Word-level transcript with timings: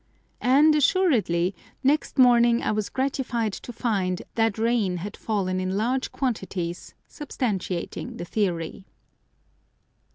And, 0.41 0.73
assuredly, 0.73 1.53
next 1.83 2.17
morning 2.17 2.63
I 2.63 2.71
was 2.71 2.89
gratified 2.89 3.53
to 3.53 3.71
find 3.71 4.23
that 4.33 4.57
rain 4.57 4.97
had 4.97 5.15
fallen 5.15 5.59
in 5.59 5.77
large 5.77 6.11
quantities, 6.11 6.95
substantiating 7.07 8.17
the 8.17 8.25
theory. 8.25 8.87